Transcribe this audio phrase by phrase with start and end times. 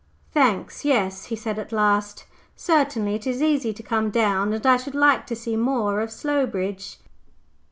[0.31, 2.25] "Thanks, yes," he said at last.
[2.55, 3.13] "Certainly.
[3.13, 6.97] It is easy to come down, and I should like to see more of Slowbridge."